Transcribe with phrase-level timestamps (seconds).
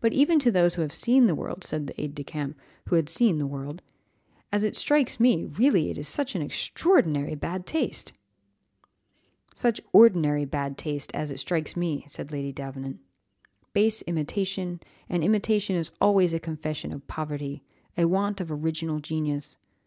[0.00, 2.96] "But even to those who have seen the world," said the aide de camp, who
[2.96, 3.82] had seen the world,
[4.50, 8.14] "as it strikes me, really it is such extraordinary bad taste!"
[9.54, 11.14] "Such ordinary bad taste!
[11.14, 13.00] as it strikes me," said Lady Davenant;
[13.74, 17.62] "base imitation, and imitation is always a confession of poverty,
[17.98, 19.58] a want of original genius.